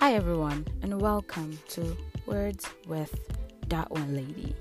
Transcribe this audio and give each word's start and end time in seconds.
Hi, 0.00 0.14
everyone, 0.14 0.66
and 0.80 0.98
welcome 0.98 1.58
to 1.68 1.94
Words 2.24 2.66
with 2.88 3.14
That 3.68 3.90
One 3.90 4.16
Lady. 4.16 4.56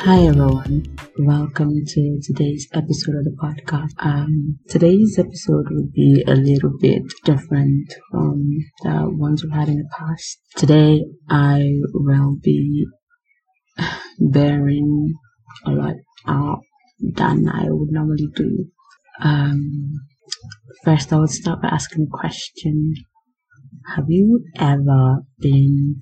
Hi, 0.00 0.26
everyone. 0.26 0.84
Welcome 1.18 1.86
to 1.86 2.20
today's 2.22 2.68
episode 2.74 3.14
of 3.16 3.24
the 3.24 3.34
podcast. 3.42 3.94
Um, 4.04 4.58
today's 4.68 5.18
episode 5.18 5.70
will 5.70 5.88
be 5.94 6.22
a 6.26 6.34
little 6.34 6.76
bit 6.78 7.00
different 7.24 7.94
from 8.10 8.44
the 8.82 9.08
ones 9.08 9.42
we've 9.42 9.54
had 9.54 9.68
in 9.68 9.78
the 9.78 9.88
past. 9.98 10.40
Today, 10.56 11.06
I 11.30 11.64
will 11.94 12.36
be 12.42 12.84
bearing 14.20 15.14
a 15.64 15.70
lot 15.70 15.94
out 16.26 16.60
than 17.00 17.48
I 17.48 17.68
would 17.70 17.90
normally 17.90 18.28
do. 18.36 18.66
Um, 19.22 19.94
first, 20.88 21.12
I 21.12 21.18
would 21.18 21.28
start 21.28 21.60
by 21.60 21.68
asking 21.68 22.06
a 22.06 22.16
question. 22.16 22.94
Have 23.94 24.06
you 24.08 24.42
ever 24.56 25.18
been 25.38 25.96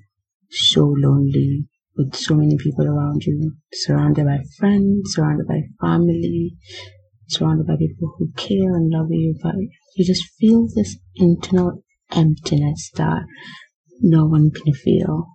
so 0.49 0.95
lonely 0.97 1.65
with 1.97 2.15
so 2.15 2.35
many 2.35 2.55
people 2.57 2.87
around 2.87 3.21
you, 3.25 3.51
surrounded 3.73 4.25
by 4.25 4.37
friends, 4.57 5.11
surrounded 5.13 5.45
by 5.45 5.63
family, 5.81 6.53
surrounded 7.27 7.67
by 7.67 7.75
people 7.75 8.13
who 8.17 8.31
care 8.37 8.75
and 8.75 8.89
love 8.89 9.07
you, 9.09 9.35
but 9.43 9.55
you 9.95 10.05
just 10.05 10.23
feel 10.39 10.67
this 10.73 10.95
internal 11.15 11.83
emptiness 12.11 12.89
that 12.95 13.23
no 13.99 14.25
one 14.25 14.51
can 14.51 14.73
feel. 14.73 15.25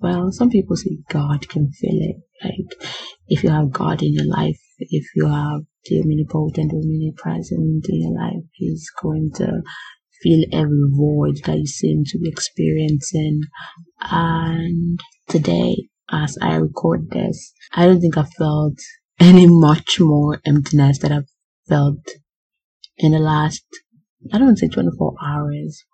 Well, 0.00 0.30
some 0.30 0.50
people 0.50 0.76
say 0.76 0.98
God 1.08 1.48
can 1.48 1.70
feel 1.70 1.98
it. 2.02 2.16
Like, 2.44 2.90
if 3.28 3.42
you 3.42 3.48
have 3.48 3.72
God 3.72 4.02
in 4.02 4.12
your 4.12 4.26
life, 4.26 4.60
if 4.78 5.06
you 5.14 5.26
have 5.26 5.62
the 5.88 6.00
omnipotent, 6.00 6.72
omnipresent 6.72 7.86
in 7.88 8.00
your 8.00 8.14
life, 8.14 8.44
He's 8.52 8.90
going 9.02 9.30
to 9.36 9.62
fill 10.22 10.44
every 10.52 10.88
void 10.90 11.36
that 11.44 11.58
you 11.58 11.66
seem 11.66 12.04
to 12.06 12.18
be 12.18 12.28
experiencing. 12.28 13.42
And 14.00 15.00
today, 15.28 15.88
as 16.10 16.36
I 16.40 16.56
record 16.56 17.10
this, 17.10 17.52
I 17.72 17.86
don't 17.86 18.00
think 18.00 18.16
I 18.16 18.24
felt 18.24 18.78
any 19.18 19.46
much 19.46 19.98
more 20.00 20.40
emptiness 20.46 20.98
that 21.00 21.12
I've 21.12 21.28
felt 21.68 22.06
in 22.98 23.12
the 23.12 23.18
last, 23.18 23.64
I 24.32 24.38
don't 24.38 24.56
say 24.56 24.68
24 24.68 25.14
hours, 25.22 25.84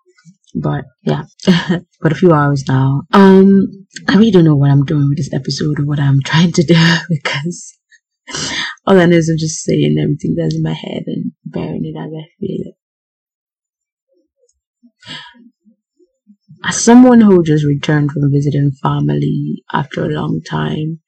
but 0.55 0.85
yeah, 1.03 1.23
but 2.01 2.11
a 2.11 2.15
few 2.15 2.31
hours 2.31 2.63
now. 2.67 3.03
Um, 3.11 3.85
I 4.07 4.15
really 4.15 4.31
don't 4.31 4.45
know 4.45 4.55
what 4.55 4.71
I'm 4.71 4.85
doing 4.85 5.09
with 5.09 5.17
this 5.17 5.33
episode 5.33 5.79
or 5.79 5.85
what 5.85 5.99
I'm 5.99 6.21
trying 6.25 6.51
to 6.53 6.63
do 6.63 6.75
because 7.09 7.77
all 8.85 8.95
know 8.95 9.15
is 9.15 9.29
I'm 9.29 9.37
just 9.37 9.63
saying 9.63 9.97
everything 10.01 10.35
that's 10.37 10.55
in 10.55 10.61
my 10.61 10.73
head 10.73 11.03
and 11.07 11.31
bearing 11.45 11.85
it 11.85 11.97
as 11.97 12.11
I 12.11 12.25
feel 12.39 12.61
it. 12.67 12.75
As 16.65 16.83
someone 16.83 17.21
who 17.21 17.43
just 17.43 17.65
returned 17.65 18.11
from 18.11 18.31
visiting 18.31 18.71
family 18.81 19.63
after 19.71 20.03
a 20.03 20.09
long 20.09 20.41
time, 20.49 20.99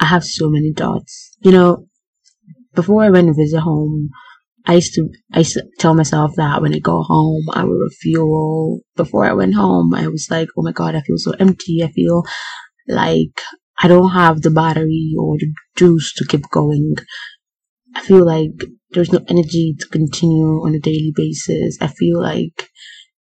I 0.00 0.06
have 0.06 0.24
so 0.24 0.48
many 0.48 0.72
thoughts. 0.72 1.36
You 1.40 1.52
know, 1.52 1.86
before 2.74 3.04
I 3.04 3.10
went 3.10 3.28
to 3.28 3.34
visit 3.34 3.60
home, 3.60 4.10
I 4.66 4.74
used 4.74 4.94
to 4.94 5.08
I 5.32 5.40
used 5.40 5.54
to 5.54 5.64
tell 5.78 5.94
myself 5.94 6.34
that 6.36 6.62
when 6.62 6.74
I 6.74 6.78
go 6.78 7.02
home 7.02 7.46
I 7.52 7.64
will 7.64 7.78
refuel. 7.78 8.80
Before 8.96 9.24
I 9.24 9.32
went 9.32 9.54
home, 9.54 9.94
I 9.94 10.06
was 10.08 10.28
like, 10.30 10.48
oh 10.56 10.62
my 10.62 10.72
god, 10.72 10.94
I 10.94 11.00
feel 11.00 11.18
so 11.18 11.32
empty. 11.38 11.82
I 11.82 11.90
feel 11.90 12.24
like 12.88 13.40
I 13.82 13.88
don't 13.88 14.12
have 14.12 14.42
the 14.42 14.50
battery 14.50 15.14
or 15.18 15.36
the 15.38 15.52
juice 15.76 16.14
to 16.14 16.24
keep 16.24 16.48
going. 16.50 16.94
I 17.94 18.02
feel 18.02 18.24
like 18.24 18.64
there's 18.90 19.12
no 19.12 19.24
energy 19.28 19.74
to 19.78 19.88
continue 19.88 20.62
on 20.64 20.74
a 20.74 20.80
daily 20.80 21.12
basis. 21.14 21.78
I 21.80 21.88
feel 21.88 22.22
like 22.22 22.68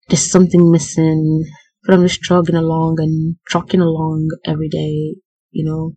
there's 0.09 0.31
something 0.31 0.71
missing, 0.71 1.45
but 1.85 1.95
I'm 1.95 2.03
just 2.03 2.21
trugging 2.21 2.55
along 2.55 2.97
and 2.99 3.37
trucking 3.49 3.81
along 3.81 4.29
every 4.45 4.69
day, 4.69 5.17
you 5.51 5.65
know. 5.65 5.95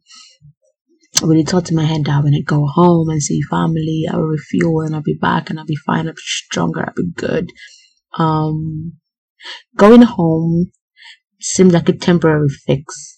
I 1.21 1.27
really 1.27 1.43
thought 1.43 1.69
in 1.69 1.75
my 1.75 1.85
head 1.85 2.05
that 2.05 2.23
when 2.23 2.33
I 2.33 2.41
go 2.45 2.65
home 2.65 3.09
and 3.09 3.21
see 3.21 3.41
family, 3.49 4.05
I 4.09 4.15
will 4.15 4.27
refuel 4.27 4.81
and 4.81 4.95
I'll 4.95 5.01
be 5.01 5.17
back 5.19 5.49
and 5.49 5.59
I'll 5.59 5.65
be 5.65 5.77
fine, 5.85 6.07
I'll 6.07 6.13
be 6.13 6.21
stronger, 6.21 6.81
I'll 6.81 6.93
be 6.95 7.11
good. 7.15 7.49
Um, 8.17 8.93
going 9.75 10.01
home 10.01 10.71
seemed 11.39 11.73
like 11.73 11.89
a 11.89 11.93
temporary 11.93 12.49
fix. 12.49 13.14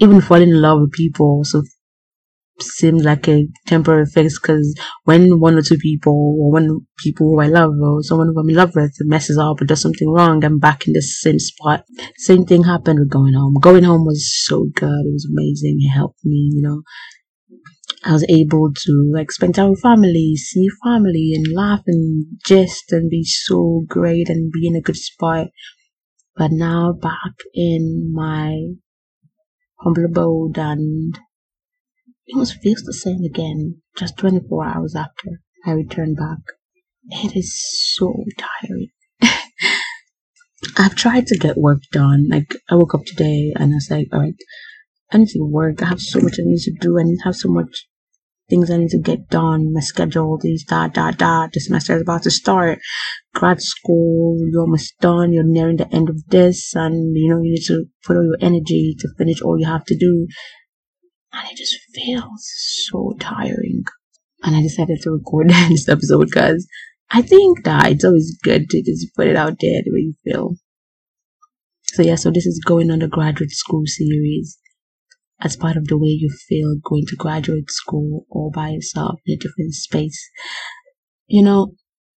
Even 0.00 0.20
falling 0.20 0.50
in 0.50 0.60
love 0.62 0.80
with 0.80 0.92
people 0.92 1.26
also 1.26 1.62
seems 2.60 3.04
like 3.04 3.28
a 3.28 3.46
temporary 3.66 4.06
fix 4.06 4.38
because 4.40 4.74
when 5.04 5.38
one 5.40 5.56
or 5.56 5.62
two 5.62 5.76
people 5.78 6.12
or 6.40 6.50
one 6.50 6.80
people 6.98 7.28
who 7.28 7.40
I 7.40 7.46
love 7.46 7.72
or 7.80 8.02
someone 8.02 8.28
who 8.28 8.40
I'm 8.40 8.48
in 8.48 8.56
love 8.56 8.74
with 8.74 8.92
messes 9.00 9.38
up 9.38 9.60
or 9.60 9.64
does 9.64 9.80
something 9.80 10.10
wrong, 10.10 10.44
I'm 10.44 10.58
back 10.58 10.86
in 10.86 10.92
the 10.92 11.02
same 11.02 11.38
spot. 11.38 11.84
Same 12.16 12.44
thing 12.44 12.64
happened 12.64 12.98
with 12.98 13.10
going 13.10 13.34
home. 13.34 13.54
Going 13.60 13.84
home 13.84 14.04
was 14.04 14.28
so 14.46 14.66
good. 14.74 15.06
It 15.06 15.12
was 15.12 15.28
amazing. 15.30 15.78
It 15.80 15.90
helped 15.90 16.24
me, 16.24 16.50
you 16.52 16.62
know. 16.62 16.82
I 18.04 18.12
was 18.12 18.24
able 18.28 18.72
to 18.72 19.10
like 19.12 19.32
spend 19.32 19.54
time 19.54 19.70
with 19.70 19.80
family, 19.80 20.34
see 20.36 20.68
family 20.84 21.32
and 21.34 21.46
laugh 21.54 21.82
and 21.86 22.26
jest 22.44 22.92
and 22.92 23.10
be 23.10 23.24
so 23.24 23.84
great 23.88 24.28
and 24.28 24.52
be 24.52 24.66
in 24.66 24.76
a 24.76 24.80
good 24.80 24.96
spot. 24.96 25.48
But 26.36 26.52
now 26.52 26.92
back 26.92 27.34
in 27.54 28.12
my 28.14 28.74
humble 29.80 30.04
abode 30.04 30.58
and 30.58 31.18
it 32.26 32.36
was 32.36 32.52
feels 32.52 32.82
the 32.82 32.92
same 32.92 33.24
again 33.24 33.80
just 33.96 34.16
24 34.18 34.66
hours 34.66 34.94
after 34.94 35.40
I 35.64 35.72
returned 35.72 36.16
back. 36.16 36.38
It 37.10 37.36
is 37.36 37.58
so 37.94 38.24
tiring. 38.36 38.88
I've 40.76 40.94
tried 40.94 41.26
to 41.28 41.38
get 41.38 41.56
work 41.56 41.80
done. 41.90 42.28
Like, 42.28 42.54
I 42.68 42.74
woke 42.74 42.94
up 42.94 43.04
today 43.04 43.52
and 43.56 43.72
I 43.72 43.76
was 43.76 43.88
like, 43.90 44.08
alright, 44.12 44.34
I 45.10 45.18
need 45.18 45.28
to 45.28 45.40
work. 45.40 45.82
I 45.82 45.86
have 45.86 46.00
so 46.00 46.20
much 46.20 46.34
I 46.38 46.42
need 46.44 46.60
to 46.60 46.72
do. 46.80 46.98
I 46.98 47.02
need 47.04 47.18
to 47.18 47.24
have 47.24 47.36
so 47.36 47.48
much 47.48 47.86
things 48.48 48.70
I 48.70 48.78
need 48.78 48.90
to 48.90 48.98
get 48.98 49.28
done. 49.28 49.72
My 49.72 49.80
schedule, 49.80 50.38
these, 50.40 50.64
da, 50.64 50.88
da, 50.88 51.10
da. 51.10 51.48
The 51.52 51.60
semester 51.60 51.96
is 51.96 52.02
about 52.02 52.22
to 52.24 52.30
start. 52.30 52.78
Grad 53.34 53.60
school, 53.60 54.36
you're 54.50 54.62
almost 54.62 54.94
done. 55.00 55.32
You're 55.32 55.44
nearing 55.44 55.76
the 55.76 55.92
end 55.94 56.08
of 56.08 56.26
this. 56.28 56.74
And, 56.74 57.16
you 57.16 57.28
know, 57.28 57.42
you 57.42 57.52
need 57.52 57.64
to 57.66 57.84
put 58.04 58.16
all 58.16 58.24
your 58.24 58.38
energy 58.40 58.96
to 58.98 59.08
finish 59.16 59.42
all 59.42 59.58
you 59.58 59.66
have 59.66 59.84
to 59.86 59.96
do. 59.96 60.26
And 61.32 61.50
it 61.50 61.56
just 61.56 61.76
feels 61.94 62.50
so 62.88 63.14
tiring. 63.20 63.84
And 64.42 64.56
I 64.56 64.62
decided 64.62 65.00
to 65.02 65.10
record 65.10 65.50
this 65.68 65.88
episode 65.88 66.26
because 66.26 66.66
I 67.10 67.22
think 67.22 67.64
that 67.64 67.90
it's 67.92 68.04
always 68.04 68.36
good 68.42 68.68
to 68.70 68.82
just 68.82 69.14
put 69.14 69.26
it 69.26 69.36
out 69.36 69.56
there 69.60 69.82
the 69.84 69.92
way 69.92 70.00
you 70.00 70.14
feel. 70.24 70.54
So 71.84 72.02
yeah, 72.02 72.16
so 72.16 72.30
this 72.30 72.46
is 72.46 72.62
going 72.64 72.90
on 72.90 72.98
the 72.98 73.08
graduate 73.08 73.50
school 73.50 73.82
series 73.86 74.58
as 75.40 75.56
part 75.56 75.76
of 75.76 75.86
the 75.86 75.98
way 75.98 76.08
you 76.08 76.30
feel 76.48 76.76
going 76.82 77.04
to 77.06 77.16
graduate 77.16 77.70
school 77.70 78.26
all 78.30 78.50
by 78.52 78.70
yourself 78.70 79.20
in 79.26 79.34
a 79.34 79.36
different 79.36 79.74
space. 79.74 80.30
You 81.26 81.44
know, 81.44 81.74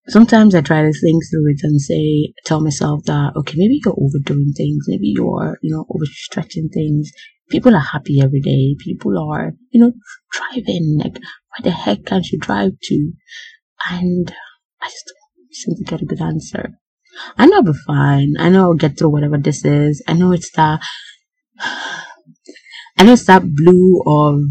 sometimes 0.09 0.55
I 0.55 0.61
try 0.61 0.83
to 0.83 0.93
think 0.93 1.23
through 1.31 1.51
it 1.53 1.61
and 1.63 1.81
say, 1.81 2.33
tell 2.45 2.61
myself 2.61 3.05
that, 3.05 3.33
okay, 3.37 3.55
maybe 3.57 3.81
you're 3.85 3.95
overdoing 3.99 4.53
things. 4.57 4.85
Maybe 4.89 5.13
you're, 5.15 5.59
you 5.63 5.75
know, 5.75 5.87
overstretching 5.91 6.73
things. 6.73 7.11
People 7.51 7.75
are 7.75 7.81
happy 7.81 8.21
every 8.21 8.41
day. 8.41 8.77
People 8.79 9.19
are, 9.19 9.53
you 9.71 9.81
know, 9.81 9.93
driving. 10.31 10.99
Like, 10.99 11.15
where 11.15 11.65
the 11.65 11.71
heck 11.71 12.07
can't 12.07 12.27
you 12.27 12.39
drive 12.39 12.73
to? 12.83 13.13
And 13.91 14.35
I 14.81 14.87
just 14.87 15.13
seem 15.53 15.77
to 15.77 15.85
get 15.85 16.03
a 16.03 16.07
good 16.07 16.21
answer. 16.21 16.71
I 17.37 17.47
know 17.47 17.57
I'll 17.57 17.63
be 17.63 17.73
fine. 17.87 18.35
I 18.39 18.49
know 18.49 18.63
I'll 18.63 18.75
get 18.75 18.99
through 18.99 19.11
whatever 19.11 19.37
this 19.37 19.65
is. 19.65 20.03
I 20.07 20.13
know 20.13 20.33
it's 20.33 20.51
that, 20.53 20.81
Know 23.03 23.15
it's 23.15 23.25
that 23.27 23.43
blue 23.55 24.03
of, 24.07 24.43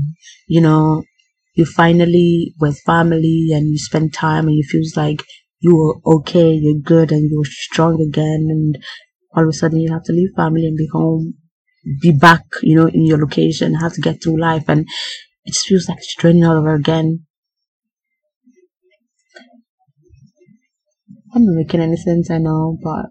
you 0.47 0.59
know, 0.59 1.03
you 1.53 1.65
finally 1.65 2.55
with 2.59 2.79
family 2.85 3.49
and 3.51 3.67
you 3.69 3.77
spend 3.77 4.13
time 4.13 4.47
and 4.47 4.55
you 4.55 4.63
feels 4.63 4.93
like 4.97 5.23
you're 5.59 6.01
okay, 6.05 6.53
you're 6.53 6.81
good 6.81 7.11
and 7.11 7.29
you're 7.29 7.45
strong 7.45 8.01
again 8.01 8.47
and 8.49 8.77
all 9.35 9.43
of 9.43 9.49
a 9.49 9.53
sudden 9.53 9.79
you 9.79 9.91
have 9.91 10.03
to 10.05 10.13
leave 10.13 10.29
family 10.35 10.65
and 10.65 10.77
be 10.77 10.87
home, 10.91 11.35
be 12.01 12.11
back, 12.11 12.43
you 12.63 12.75
know, 12.75 12.87
in 12.87 13.05
your 13.05 13.19
location, 13.19 13.75
have 13.75 13.93
to 13.93 14.01
get 14.01 14.23
through 14.23 14.39
life 14.39 14.63
and 14.67 14.87
it 15.45 15.53
just 15.53 15.67
feels 15.67 15.87
like 15.87 15.97
it's 15.99 16.15
training 16.15 16.45
all 16.45 16.57
over 16.57 16.73
again. 16.73 17.25
I'm 21.35 21.45
not 21.45 21.55
making 21.55 21.81
any 21.81 21.97
sense, 21.97 22.31
I 22.31 22.39
know, 22.39 22.77
but 22.83 23.05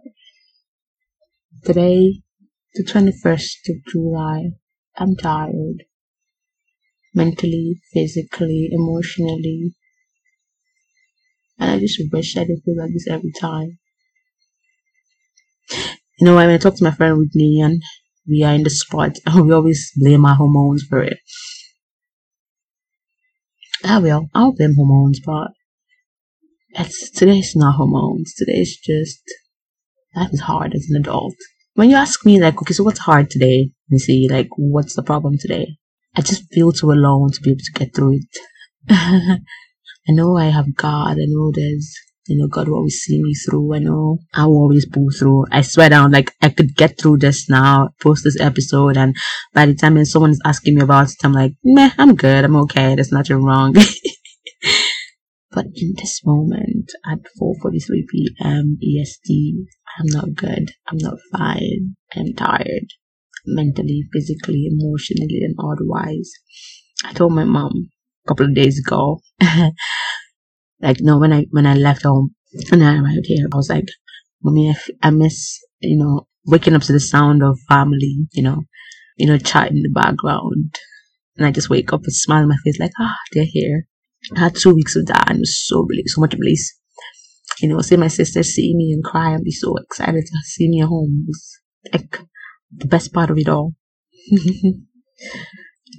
today, 1.65 2.23
the 2.75 2.85
21st 2.85 3.69
of 3.69 3.77
July, 3.93 4.51
I'm 4.99 5.17
tired. 5.17 5.85
Mentally, 7.15 7.81
physically, 7.95 8.69
emotionally. 8.73 9.75
And 11.59 11.71
I 11.71 11.79
just 11.79 12.01
wish 12.13 12.37
I 12.37 12.41
didn't 12.45 12.63
feel 12.65 12.77
like 12.77 12.93
this 12.93 13.07
every 13.09 13.33
time. 13.33 13.79
You 16.19 16.25
know, 16.27 16.35
when 16.37 16.51
I 16.51 16.59
talk 16.59 16.75
to 16.77 16.85
my 16.85 16.91
friend 16.91 17.17
Whitney 17.19 17.61
and 17.61 17.83
we 18.27 18.43
are 18.43 18.55
in 18.55 18.65
the 18.65 18.71
spot, 18.71 19.19
we 19.35 19.53
always 19.53 19.93
blame 19.97 20.25
our 20.27 20.35
hormones 20.35 20.83
for 20.83 21.03
it. 21.03 21.19
Ah, 23.85 23.97
I 23.97 23.99
will. 23.99 24.29
I'll 24.35 24.53
blame 24.53 24.75
hormones, 24.77 25.21
but 25.21 25.53
it's 26.71 27.11
today's 27.11 27.55
not 27.57 27.77
hormones. 27.77 28.35
Today's 28.35 28.77
just 28.77 29.23
life 30.17 30.33
is 30.33 30.41
hard 30.41 30.75
as 30.75 30.87
an 30.91 31.01
adult. 31.01 31.35
When 31.75 31.91
you 31.91 31.97
ask 31.97 32.25
me, 32.27 32.41
like, 32.41 32.61
okay, 32.61 32.75
so 32.75 32.85
what's 32.85 33.01
hard 33.01 33.31
today? 33.31 33.71
You 33.89 33.99
see, 33.99 34.29
like, 34.31 34.49
what's 34.57 34.95
the 34.95 35.03
problem 35.03 35.37
today? 35.39 35.77
I 36.17 36.21
just 36.21 36.45
feel 36.53 36.73
too 36.73 36.91
alone 36.91 37.31
to 37.33 37.41
be 37.41 37.51
able 37.51 37.61
to 37.61 37.79
get 37.79 37.95
through 37.95 38.19
it. 38.19 38.27
I 38.91 40.13
know 40.13 40.37
I 40.37 40.47
have 40.47 40.75
God. 40.75 41.13
I 41.13 41.27
know 41.27 41.51
there's, 41.55 41.95
you 42.27 42.39
know, 42.39 42.49
God 42.49 42.69
will 42.69 42.77
always 42.77 43.01
see 43.01 43.23
me 43.23 43.35
through. 43.35 43.75
I 43.75 43.79
know 43.79 44.19
I 44.35 44.47
will 44.47 44.57
always 44.57 44.87
pull 44.87 45.09
through. 45.17 45.47
I 45.51 45.63
swear 45.63 45.89
down, 45.89 46.13
like, 46.13 46.33
I 46.43 46.51
could 46.51 46.77
get 46.77 46.99
through 46.99 47.19
this 47.19 47.49
now, 47.49 47.91
post 48.01 48.25
this 48.25 48.41
episode, 48.41 48.97
and 48.97 49.17
by 49.55 49.67
the 49.67 49.75
time 49.75 50.03
someone 50.05 50.31
is 50.31 50.43
asking 50.45 50.75
me 50.75 50.83
about 50.83 51.11
it, 51.11 51.17
I'm 51.25 51.33
like, 51.33 51.55
meh, 51.65 51.91
I'm 51.99 52.15
good. 52.15 52.45
I'm 52.45 52.57
okay. 52.57 52.95
There's 52.95 53.13
nothing 53.13 53.43
wrong. 53.43 53.75
But 55.51 55.67
in 55.75 55.95
this 55.97 56.21
moment 56.25 56.93
at 57.11 57.21
4:43 57.41 58.07
p.m. 58.11 58.79
EST, 58.83 59.67
I'm 59.99 60.07
not 60.07 60.35
good. 60.35 60.73
I'm 60.87 60.99
not 60.99 61.19
fine. 61.33 61.97
I'm 62.15 62.35
tired, 62.35 62.93
mentally, 63.47 64.05
physically, 64.13 64.69
emotionally, 64.71 65.41
and 65.43 65.55
otherwise. 65.59 66.31
I 67.05 67.13
told 67.13 67.33
my 67.33 67.45
mom 67.45 67.91
a 68.25 68.29
couple 68.29 68.47
of 68.47 68.55
days 68.55 68.79
ago, 68.79 69.21
like 70.81 70.99
no, 71.01 71.19
when 71.19 71.33
I 71.33 71.47
when 71.51 71.67
I 71.67 71.75
left 71.75 72.03
home 72.03 72.35
and 72.73 72.85
I 72.85 72.97
arrived 72.99 73.25
here, 73.25 73.47
I 73.53 73.57
was 73.57 73.71
like, 73.71 73.89
"Mommy, 74.43 74.71
I, 74.71 75.09
I 75.09 75.11
miss 75.11 75.59
you 75.81 75.97
know 75.99 76.27
waking 76.47 76.75
up 76.75 76.83
to 76.83 76.93
the 76.93 77.01
sound 77.01 77.43
of 77.43 77.59
family, 77.69 78.27
you 78.33 78.43
know, 78.43 78.65
you 79.17 79.27
know, 79.27 79.39
chat 79.39 79.71
in 79.71 79.83
the 79.83 79.91
background." 79.91 80.79
And 81.39 81.47
I 81.47 81.53
just 81.53 81.71
wake 81.71 81.93
up 81.93 82.03
and 82.03 82.13
smile 82.13 82.43
on 82.43 82.49
my 82.49 82.57
face 82.65 82.81
like, 82.81 82.91
ah, 83.01 83.15
oh, 83.15 83.29
they're 83.33 83.47
here. 83.47 83.87
I 84.37 84.41
had 84.41 84.57
two 84.57 84.75
weeks 84.75 84.97
of 84.97 85.07
that 85.07 85.29
and 85.29 85.39
it 85.39 85.41
was 85.41 85.67
so 85.67 85.87
so 86.07 86.21
much 86.21 86.37
bliss. 86.37 86.75
You 87.61 87.69
know, 87.69 87.81
see 87.81 87.97
my 87.97 88.09
sister 88.09 88.43
see 88.43 88.75
me 88.75 88.93
and 88.93 89.05
cry 89.05 89.31
and 89.31 89.45
be 89.45 89.53
so 89.53 89.77
excited 89.77 90.25
to 90.27 90.39
see 90.45 90.69
me 90.69 90.83
at 90.83 90.89
home. 90.89 91.25
It 91.25 91.29
was 91.29 91.61
like 91.93 92.21
the 92.71 92.87
best 92.87 93.13
part 93.13 93.31
of 93.31 93.39
it 93.39 93.49
all. 93.49 93.75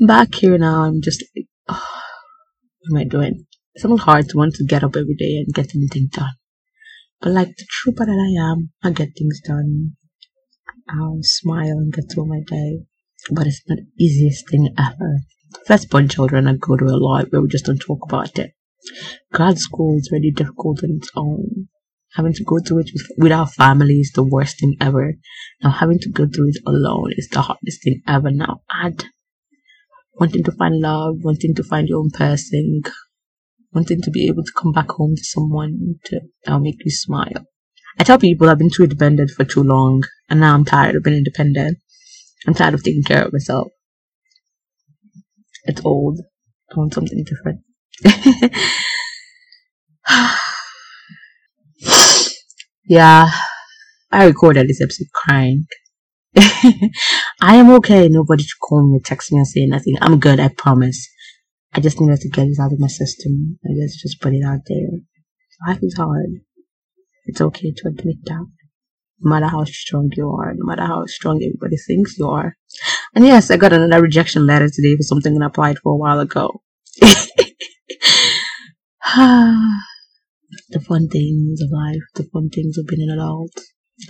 Back 0.05 0.35
here 0.35 0.57
now, 0.57 0.83
I'm 0.83 1.01
just 1.01 1.23
like, 1.35 1.47
oh, 1.69 2.01
what 2.79 3.01
am 3.01 3.01
I 3.01 3.09
doing? 3.09 3.45
It's 3.73 3.83
a 3.83 3.87
little 3.87 4.03
hard 4.03 4.29
to 4.29 4.37
want 4.37 4.55
to 4.55 4.65
get 4.65 4.83
up 4.83 4.95
every 4.95 5.15
day 5.15 5.37
and 5.37 5.53
get 5.53 5.75
anything 5.75 6.09
done. 6.11 6.33
But 7.21 7.33
like 7.33 7.49
the 7.49 7.65
trooper 7.69 8.05
that 8.05 8.11
I 8.11 8.51
am, 8.51 8.71
I 8.83 8.91
get 8.91 9.09
things 9.17 9.41
done. 9.45 9.95
I'll 10.89 11.19
smile 11.21 11.77
and 11.77 11.93
get 11.93 12.05
through 12.11 12.27
my 12.27 12.41
day. 12.47 12.79
But 13.31 13.47
it's 13.47 13.61
not 13.67 13.77
the 13.77 14.03
easiest 14.03 14.49
thing 14.49 14.73
ever. 14.77 15.19
Firstborn 15.65 16.07
children 16.07 16.47
I 16.47 16.53
go 16.53 16.77
to 16.77 16.85
a 16.85 16.97
lot 16.97 17.31
where 17.31 17.41
we 17.41 17.47
just 17.47 17.65
don't 17.65 17.79
talk 17.79 17.99
about 18.03 18.39
it. 18.39 18.53
Grad 19.33 19.59
school 19.59 19.97
is 19.97 20.09
really 20.11 20.31
difficult 20.31 20.83
on 20.83 20.91
its 20.97 21.09
own. 21.15 21.67
Having 22.15 22.33
to 22.33 22.43
go 22.43 22.59
through 22.59 22.79
it 22.79 22.89
with, 22.93 23.07
with 23.17 23.31
our 23.31 23.47
family 23.47 23.99
is 23.99 24.11
the 24.13 24.23
worst 24.23 24.59
thing 24.59 24.75
ever. 24.81 25.13
Now 25.61 25.71
having 25.71 25.99
to 25.99 26.09
go 26.09 26.27
through 26.27 26.49
it 26.49 26.57
alone 26.65 27.11
is 27.15 27.29
the 27.29 27.41
hardest 27.41 27.83
thing 27.83 28.01
ever. 28.07 28.31
Now 28.31 28.61
add 28.71 29.05
wanting 30.19 30.43
to 30.43 30.51
find 30.51 30.79
love, 30.79 31.15
wanting 31.23 31.55
to 31.55 31.63
find 31.63 31.87
your 31.87 31.99
own 31.99 32.09
person, 32.11 32.81
wanting 33.71 34.01
to 34.01 34.11
be 34.11 34.27
able 34.27 34.43
to 34.43 34.51
come 34.57 34.71
back 34.71 34.89
home 34.89 35.15
to 35.15 35.23
someone 35.23 35.95
to 36.05 36.19
that'll 36.43 36.59
make 36.59 36.83
you 36.83 36.91
smile. 36.91 37.45
I 37.97 38.03
tell 38.03 38.19
people 38.19 38.49
I've 38.49 38.57
been 38.57 38.69
too 38.69 38.83
independent 38.83 39.31
for 39.31 39.45
too 39.45 39.63
long, 39.63 40.03
and 40.29 40.39
now 40.39 40.53
I'm 40.53 40.65
tired 40.65 40.95
of 40.95 41.03
being 41.03 41.17
independent. 41.17 41.77
I'm 42.47 42.53
tired 42.53 42.73
of 42.73 42.83
taking 42.83 43.03
care 43.03 43.25
of 43.25 43.33
myself. 43.33 43.67
It's 45.65 45.81
old. 45.83 46.19
I 46.71 46.75
want 46.77 46.93
something 46.93 47.23
different. 47.23 47.61
yeah, 52.89 53.29
I 54.11 54.25
recorded 54.25 54.67
this 54.67 54.81
episode 54.81 55.07
crying. 55.13 55.67
I 56.35 57.55
am 57.55 57.69
okay. 57.75 58.09
Nobody 58.09 58.43
should 58.43 58.59
call 58.59 58.89
me 58.89 58.97
or 58.97 59.01
text 59.05 59.31
me 59.31 59.37
and 59.37 59.47
say 59.47 59.67
nothing. 59.67 59.95
I'm 60.01 60.19
good, 60.19 60.39
I 60.39 60.47
promise. 60.47 61.07
I 61.71 61.81
just 61.81 62.01
needed 62.01 62.19
to 62.21 62.29
get 62.29 62.47
it 62.47 62.57
out 62.59 62.73
of 62.73 62.79
my 62.79 62.87
system. 62.87 63.59
I 63.63 63.69
guess 63.79 64.01
just 64.01 64.19
put 64.19 64.33
it 64.33 64.43
out 64.43 64.61
there. 64.67 64.89
Life 65.67 65.83
is 65.83 65.97
hard. 65.97 66.41
It's 67.27 67.41
okay 67.41 67.71
to 67.77 67.89
admit 67.89 68.17
that. 68.25 68.47
No 69.21 69.29
matter 69.29 69.47
how 69.47 69.65
strong 69.65 70.09
you 70.15 70.31
are, 70.31 70.55
no 70.55 70.65
matter 70.65 70.87
how 70.87 71.05
strong 71.05 71.43
everybody 71.43 71.77
thinks 71.77 72.17
you 72.17 72.27
are, 72.27 72.57
and 73.13 73.23
yes, 73.23 73.51
I 73.51 73.57
got 73.57 73.73
another 73.73 74.01
rejection 74.01 74.47
letter 74.47 74.67
today 74.67 74.95
for 74.95 75.03
something 75.03 75.39
I 75.39 75.45
applied 75.45 75.77
for 75.77 75.93
a 75.93 75.97
while 75.97 76.19
ago. 76.19 76.63
the 80.69 80.79
fun 80.79 81.07
things 81.07 81.61
of 81.61 81.71
life, 81.71 82.03
the 82.15 82.23
fun 82.31 82.49
things 82.49 82.77
of 82.77 82.87
being 82.87 83.09
an 83.09 83.17
adult. 83.17 83.51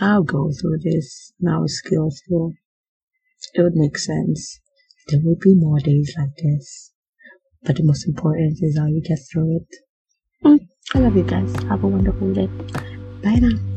I'll 0.02 0.24
go 0.24 0.52
through 0.52 0.80
this 0.84 1.34
now 1.40 1.64
skill 1.66 2.12
school. 2.12 2.54
It 3.54 3.62
would 3.62 3.76
make 3.76 3.98
sense. 3.98 4.60
There 5.08 5.22
will 5.24 5.38
be 5.42 5.56
more 5.56 5.80
days 5.80 6.14
like 6.18 6.36
this. 6.38 6.92
But 7.64 7.78
the 7.78 7.84
most 7.84 8.08
important 8.08 8.60
is 8.62 8.78
how 8.78 8.88
you 8.88 9.02
get 9.02 9.20
through 9.32 9.58
it. 9.58 9.76
Mm, 10.46 10.68
I 10.94 11.00
love 11.00 11.16
you 11.16 11.24
guys. 11.24 11.54
Have 11.64 11.84
a 11.84 11.88
wonderful 11.88 12.34
day. 12.34 12.48
Bye 13.24 13.40
now 13.42 13.69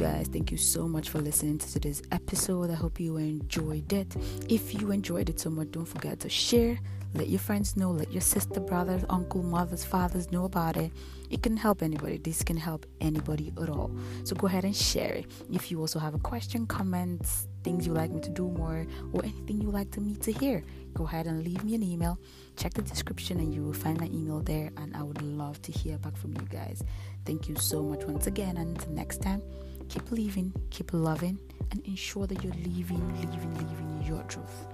guys. 0.00 0.28
Thank 0.28 0.50
you 0.50 0.56
so 0.56 0.88
much 0.88 1.10
for 1.10 1.18
listening 1.18 1.58
to 1.58 1.70
today's 1.70 2.02
episode. 2.10 2.70
I 2.70 2.74
hope 2.74 2.98
you 2.98 3.18
enjoyed 3.18 3.92
it. 3.92 4.16
If 4.48 4.72
you 4.72 4.92
enjoyed 4.92 5.28
it 5.28 5.38
so 5.38 5.50
much, 5.50 5.72
don't 5.72 5.84
forget 5.84 6.18
to 6.20 6.30
share. 6.30 6.78
Let 7.12 7.28
your 7.28 7.38
friends 7.38 7.76
know, 7.76 7.90
let 7.90 8.10
your 8.10 8.22
sister, 8.22 8.60
brothers, 8.60 9.04
uncle, 9.10 9.42
mothers, 9.42 9.84
fathers 9.84 10.32
know 10.32 10.46
about 10.46 10.78
it. 10.78 10.90
It 11.28 11.42
can 11.42 11.54
help 11.54 11.82
anybody. 11.82 12.16
This 12.16 12.42
can 12.42 12.56
help 12.56 12.86
anybody 13.02 13.52
at 13.60 13.68
all. 13.68 13.90
So 14.24 14.34
go 14.34 14.46
ahead 14.46 14.64
and 14.64 14.74
share 14.74 15.12
it. 15.12 15.26
If 15.52 15.70
you 15.70 15.78
also 15.78 15.98
have 15.98 16.14
a 16.14 16.18
question, 16.18 16.66
comments, 16.66 17.46
things 17.62 17.86
you 17.86 17.92
like 17.92 18.10
me 18.10 18.20
to 18.20 18.30
do 18.30 18.48
more, 18.48 18.86
or 19.12 19.22
anything 19.24 19.60
you 19.60 19.70
like 19.70 19.90
to 19.92 20.00
me 20.00 20.14
to 20.16 20.32
hear, 20.32 20.64
go 20.94 21.04
ahead 21.04 21.26
and 21.26 21.44
leave 21.44 21.62
me 21.64 21.74
an 21.74 21.82
email. 21.82 22.18
Check 22.56 22.74
the 22.74 22.82
description 22.82 23.38
and 23.38 23.54
you 23.54 23.62
will 23.62 23.72
find 23.72 24.00
my 24.00 24.06
email 24.06 24.40
there. 24.40 24.70
And 24.76 24.96
I 24.96 25.02
would 25.02 25.22
love 25.22 25.60
to 25.62 25.72
hear 25.72 25.98
back 25.98 26.16
from 26.16 26.34
you 26.34 26.46
guys. 26.50 26.82
Thank 27.24 27.48
you 27.48 27.56
so 27.56 27.82
much 27.82 28.04
once 28.04 28.26
again. 28.26 28.56
And 28.56 28.76
until 28.76 28.92
next 28.92 29.22
time, 29.22 29.42
keep 29.88 30.10
living, 30.10 30.52
keep 30.70 30.92
loving, 30.92 31.38
and 31.70 31.84
ensure 31.86 32.26
that 32.26 32.42
you're 32.42 32.52
living, 32.52 33.06
living, 33.20 33.54
living 33.54 34.02
your 34.04 34.22
truth. 34.24 34.66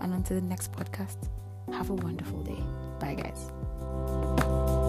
And 0.00 0.12
until 0.12 0.40
the 0.40 0.46
next 0.46 0.72
podcast, 0.72 1.28
have 1.72 1.90
a 1.90 1.94
wonderful 1.94 2.42
day. 2.42 2.62
Bye, 3.00 3.14
guys. 3.14 4.81